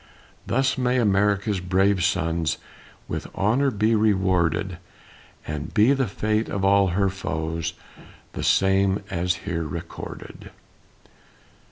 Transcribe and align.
Thus 0.47 0.79
may 0.79 0.97
America's 0.97 1.59
brave 1.59 2.03
sons 2.03 2.57
With 3.07 3.27
honor 3.35 3.69
be 3.69 3.93
rewarded, 3.93 4.79
And 5.45 5.71
be 5.75 5.93
the 5.93 6.07
fate 6.07 6.49
of 6.49 6.65
all 6.65 6.87
her 6.87 7.09
foes 7.09 7.75
The 8.33 8.41
same 8.41 9.03
as 9.11 9.35
here 9.45 9.61
recorded. 9.61 10.49